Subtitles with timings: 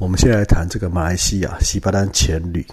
[0.00, 2.66] 我们现在来谈这个马来西亚西巴丹前旅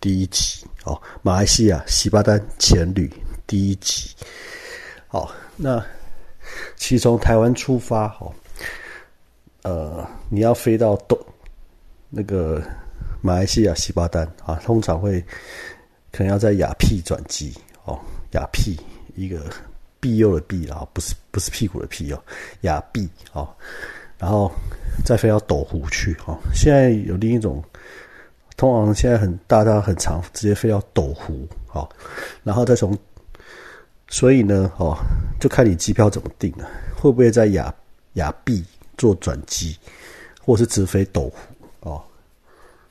[0.00, 3.08] 第一集哦，马来西亚西巴丹前旅
[3.46, 4.10] 第一集。
[5.06, 5.80] 好，那
[6.74, 8.34] 其实从台湾出发哦，
[9.62, 11.16] 呃，你要飞到东
[12.10, 12.60] 那个
[13.22, 15.24] 马来西亚西巴丹啊，通常会
[16.10, 17.54] 可能要在雅庇转机
[17.84, 17.96] 哦，
[18.32, 18.76] 雅庇
[19.14, 19.48] 一个
[20.00, 22.20] 庇佑的庇啊，不是不是屁股的屁哦，
[22.62, 23.48] 雅庇哦。
[24.18, 24.50] 然后
[25.04, 26.38] 再飞到斗湖去哦。
[26.54, 27.62] 现在有另一种，
[28.56, 31.88] 通常现在很大大很长，直接飞到斗湖哦，
[32.42, 32.96] 然后再从，
[34.08, 34.96] 所以呢哦，
[35.40, 37.74] 就看你机票怎么订了，会不会在雅
[38.14, 38.64] 雅碧
[38.96, 39.76] 做转机，
[40.40, 42.02] 或是直飞斗湖哦，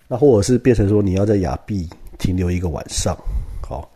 [0.07, 3.15] 那或者是变成说你要在雅碧停留一个晚上，
[3.61, 3.89] 好，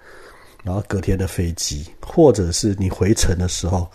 [0.63, 3.89] 然后隔天的飞机，或者是你回程的时候。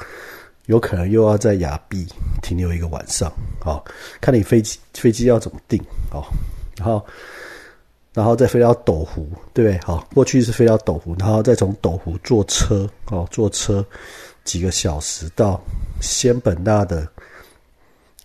[0.67, 2.07] 有可能又要在雅碧
[2.43, 3.33] 停留一个晚上，
[3.65, 3.83] 哦，
[4.21, 6.23] 看你飞机飞机要怎么定哦，
[6.77, 7.03] 然后，
[8.13, 9.81] 然后再飞到斗湖，对不对？
[9.83, 13.83] 好，过去是飞到斗湖，然后再从斗湖坐车哦，坐车
[14.45, 15.59] 几个小时到
[16.01, 17.09] 仙本那的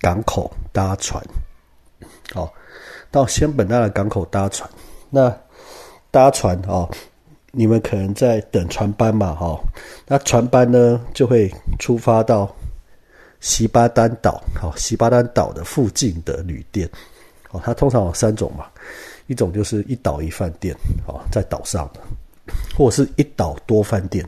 [0.02, 1.24] 港口搭船，
[2.34, 2.52] 好，
[3.10, 4.70] 到仙本那的港口搭船，
[5.10, 5.34] 那
[6.12, 6.90] 搭船哦。
[7.52, 9.60] 你们可能在等船班嘛，哈，
[10.06, 12.54] 那船班呢就会出发到
[13.40, 16.90] 西巴丹岛，好，西巴丹岛的附近的旅店，
[17.52, 18.66] 哦，它通常有三种嘛，
[19.28, 20.76] 一种就是一岛一饭店，
[21.08, 22.02] 哦，在岛上的，
[22.78, 24.28] 或者是一岛多饭店，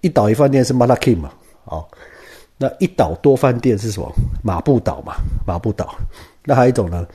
[0.00, 1.32] 一岛一饭店是 Malacca 嘛，
[1.64, 1.86] 哦，
[2.56, 4.12] 那一岛多饭店是什么？
[4.42, 5.14] 马布岛嘛，
[5.46, 5.94] 马布岛，
[6.44, 7.06] 那还有一种呢，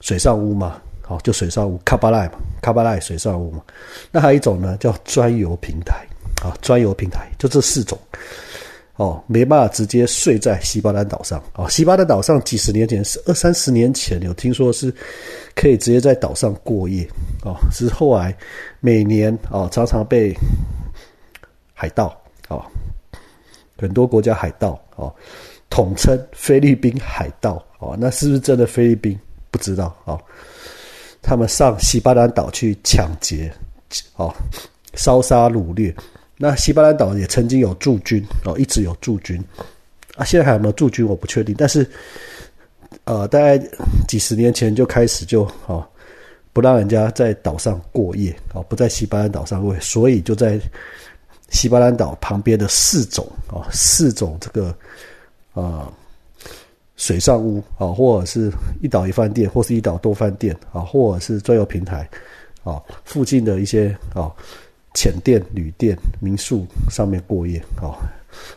[0.00, 0.80] 水上屋嘛。
[1.08, 3.60] 哦，就水上屋卡巴赖嘛，卡巴赖水上屋嘛。
[4.12, 6.06] 那还有一种呢，叫专游平台
[6.40, 7.98] 啊，专游平台就这四种。
[9.00, 11.66] 哦，没办法直接睡在西巴丹岛上啊。
[11.70, 14.94] 西巴丹岛上几十年前是二三十年前有听说是
[15.54, 17.08] 可以直接在岛上过夜
[17.42, 18.36] 啊，是后来
[18.78, 20.34] 每年啊常常被
[21.72, 22.14] 海盗
[22.46, 22.66] 啊，
[23.78, 25.08] 很多国家海盗啊
[25.70, 29.18] 统称菲律宾海盗啊，那是不是真的菲律宾？
[29.50, 30.18] 不知道啊。
[31.22, 33.50] 他们上西巴兰岛去抢劫，
[34.16, 34.30] 哦，
[34.92, 35.94] 烧杀掳掠。
[36.42, 39.38] 那西巴兰岛也曾经有驻军哦，一直有驻军
[40.16, 40.24] 啊。
[40.24, 41.86] 现在还有没有驻军我不确定，但是
[43.04, 43.58] 呃，大概
[44.08, 45.86] 几十年前就开始就哦，
[46.54, 50.58] 不让人家在岛上过夜哦，不在西巴兰岛上过夜，所以就在
[51.50, 54.74] 西巴兰岛旁边的四种啊，四种这个
[55.52, 55.92] 啊。
[56.96, 58.50] 水上屋啊，或者是
[58.82, 62.06] 一岛一饭店，或是一岛多饭店啊，或者是专有平台
[62.62, 64.30] 啊，附近的一些啊
[64.94, 67.94] 浅店、旅店、民宿上面过夜哦。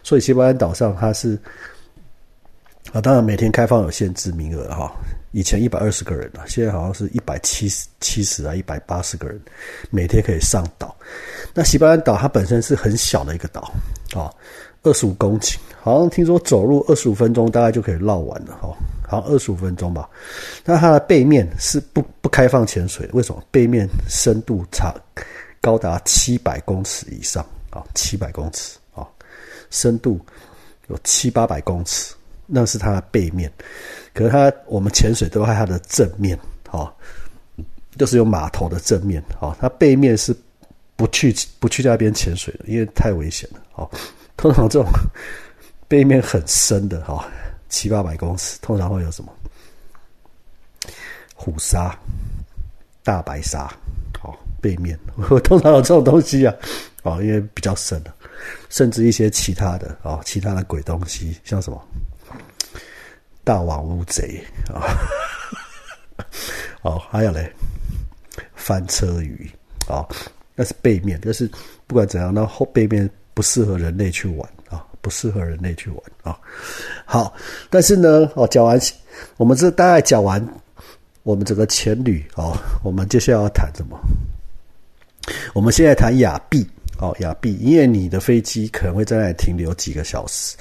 [0.03, 1.37] 所以西班牙岛上它是
[2.91, 4.91] 啊，当然每天开放有限制名额哈。
[5.31, 9.41] 以前一百二十个人啊，现在好像是一百七十七十啊，一百八十个人
[9.89, 10.95] 每天可以上岛。
[11.55, 13.73] 那西班牙岛它本身是很小的一个岛
[14.13, 14.29] 啊。
[14.83, 18.75] 二十五公顷，好像听说走路二十五分钟大概就可以绕完了哈，
[19.07, 20.09] 好像二十五分钟吧。
[20.65, 23.41] 那它的背面是不不开放潜水，为什么？
[23.49, 24.93] 背面深度差
[25.63, 29.07] 高达七百公尺以上啊，七百公尺啊，
[29.69, 30.19] 深度
[30.89, 32.13] 有七八百公尺，
[32.45, 33.49] 那是它的背面。
[34.13, 36.37] 可是它我们潜水都在它的正面
[36.69, 36.93] 啊，
[37.97, 40.35] 就是有码头的正面啊，它背面是
[40.97, 43.87] 不去不去那边潜水的，因为太危险了啊。
[44.35, 44.91] 通常这种
[45.87, 47.25] 背面很深的哈，
[47.69, 49.31] 七八百公尺，通常会有什么
[51.33, 51.97] 虎鲨、
[53.01, 53.73] 大白鲨，
[54.19, 54.97] 好背面
[55.29, 56.55] 我，通常有这种东西啊，
[57.03, 58.13] 哦，因为比较深的，
[58.69, 61.79] 甚至一些其他的哦，其他的鬼东西，像什么
[63.43, 64.41] 大王乌贼
[64.73, 64.81] 啊，
[66.81, 67.51] 哦，还有嘞
[68.55, 69.51] 翻车鱼
[69.89, 70.07] 啊，
[70.55, 71.51] 那是背面，但是
[71.85, 73.09] 不管怎样，那后背面。
[73.35, 76.39] 不适合人类去玩啊，不适合人类去玩啊。
[77.03, 77.33] 好，
[77.67, 78.79] 但是呢，哦，讲完，
[79.37, 80.39] 我们这大概讲完
[81.23, 83.99] 我们整个前旅哦，我们接下来要谈什么？
[85.53, 86.65] 我们现在谈亚庇
[86.99, 90.55] 哦，亚庇，因为你的飞机可能会在那里停留几个小时，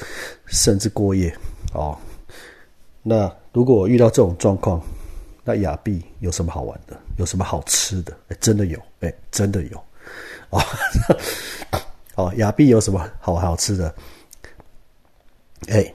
[0.47, 1.33] 甚至过夜
[1.73, 1.97] 哦。
[3.03, 4.83] 那如果遇到这种状况，
[5.45, 6.99] 那亚庇有什么好玩的？
[7.19, 8.17] 有什么好吃的？
[8.41, 9.77] 真的有，哎，真的有
[10.51, 10.65] 啊。
[12.15, 13.95] 哦， 亚庇有什么好好吃的？
[15.69, 15.95] 哎，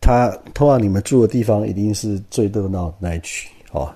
[0.00, 3.94] 它通常你们住的地方一定是最热闹那一区哦。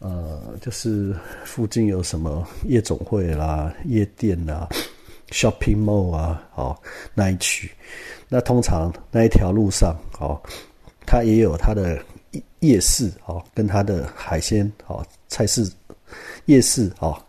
[0.00, 1.14] 呃，就是
[1.44, 4.68] 附近有什么夜总会啦、夜店啦、
[5.30, 6.76] shopping mall 啊，哦
[7.14, 7.70] 那一区。
[8.28, 10.40] 那通常那一条路上哦，
[11.06, 12.02] 它也有它的
[12.60, 15.70] 夜市哦，跟它的海鲜哦菜市
[16.46, 17.20] 夜市哦，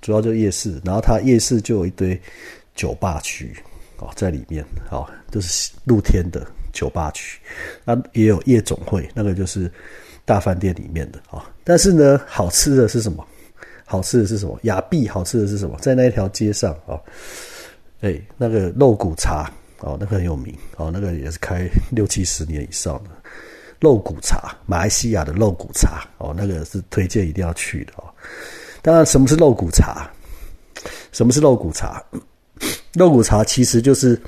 [0.00, 2.20] 主要就夜市，然后它夜市就有一堆
[2.74, 3.56] 酒吧区
[3.98, 7.40] 哦在里面哦，都是露天的酒吧区，
[7.86, 9.72] 那也有夜总会，那个就是
[10.26, 11.50] 大饭店里面的啊。
[11.64, 13.26] 但是呢，好吃的是什么？
[13.86, 14.58] 好吃的是什么？
[14.64, 15.78] 雅碧好吃的是什么？
[15.80, 17.00] 在那一条街上啊，
[18.02, 19.50] 哎，那个肉骨茶
[19.80, 23.10] 哦，那个很有名哦，那个也是开六七十年以上的
[23.80, 28.04] 肉骨茶，马来西亚的肉骨茶哦，那个是推荐一定要去的哦。
[28.82, 30.10] 当然，什么是肉骨茶？
[31.12, 32.02] 什么是肉骨茶？
[32.94, 34.20] 肉骨茶其实就是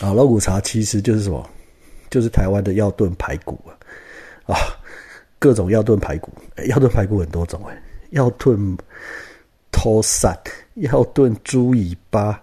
[0.00, 1.48] 啊，肉骨茶其实就是什么？
[2.10, 4.56] 就是台湾的药炖排骨啊，啊。
[5.38, 6.32] 各种要炖排骨，
[6.66, 8.76] 要炖排骨很多种哎，要炖
[9.70, 10.36] 头散，
[10.76, 12.42] 要炖猪尾巴，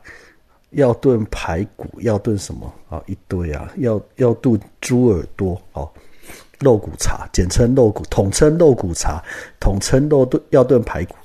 [0.69, 3.01] 要炖排骨，要炖什么啊？
[3.07, 5.91] 一堆啊，要要炖猪耳朵哦，
[6.63, 9.21] 肉骨茶，简称肉骨，统称肉骨茶，
[9.59, 11.15] 统称肉炖要炖排骨。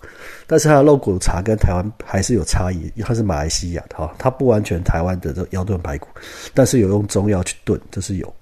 [0.46, 6.08] 但是它的肉骨茶跟台湾还是有差异，它是马来西亚的哈，它不完全台湾的这要炖排骨，
[6.54, 8.34] 但是有用中药去炖，这是有。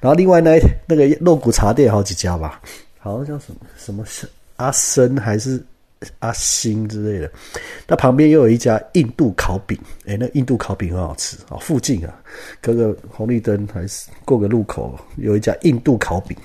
[0.00, 0.50] 然后另外呢
[0.86, 2.60] 那个肉骨茶店好几家吧，
[2.98, 4.04] 好像叫什么什么
[4.56, 5.62] 阿生还是
[6.18, 7.30] 阿星之类的。
[7.86, 11.58] 那旁边又有一家印度烤饼，哎，那印度烤饼很好吃啊。
[11.58, 12.14] 附近啊，
[12.60, 16.36] 隔个红绿灯还是过个路口，有一家印度烤饼，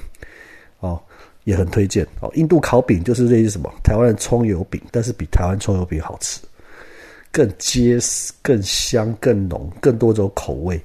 [0.79, 1.01] 哦，
[1.43, 2.31] 也很推荐哦。
[2.35, 6.39] 印度烤饼就是类似什么台湾的葱油饼，但是比台湾葱油饼好吃，
[7.31, 10.79] 更结实、更香、更浓、更多种口味。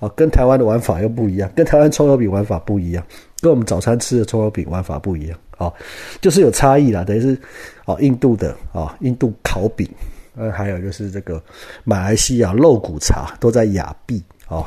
[0.00, 3.06] 啊，跟台湾的玩法又不一样，跟台湾葱油饼玩法不一样，
[3.40, 5.72] 跟我们早餐吃的葱油饼玩法不一样，哦，
[6.20, 7.04] 就是有差异啦。
[7.04, 7.38] 等于是，
[7.84, 9.88] 哦，印度的啊，印度烤饼，
[10.34, 11.42] 呃，还有就是这个
[11.84, 14.66] 马来西亚肉骨茶都在雅碧哦，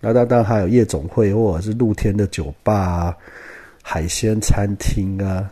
[0.00, 3.16] 那当当还有夜总会或者是露天的酒吧啊，
[3.82, 5.50] 海鲜餐厅啊，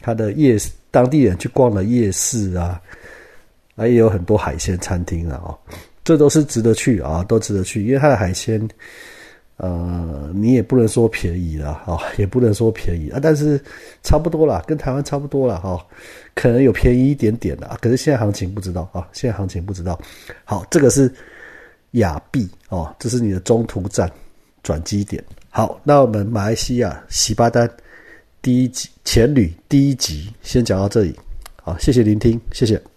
[0.00, 0.56] 它的夜
[0.90, 2.80] 当地人去逛的夜市啊，
[3.76, 5.58] 啊，也有很多海鲜餐厅啊，哦。
[6.04, 8.68] 这都是值得去啊，都值得去，因为它的海鲜，
[9.62, 13.60] 呃，你也不能说便宜了啊， 也不能说便宜啊，但是
[14.02, 15.78] 差不多啦，跟台湾差不多了哈，
[16.34, 19.96] 可能有便宜一点点的，可是现在行情不知道啊，现在行情不知道。
[20.44, 21.08] 好，这个是
[21.92, 24.10] 亚币哦，这是你的中途站
[24.64, 25.22] 转机点。
[25.48, 27.70] 好，那我们马来西亚喜巴丹
[28.42, 31.14] 第一集前旅第一集先讲到这里，
[31.62, 32.91] 好，谢谢聆听，谢谢。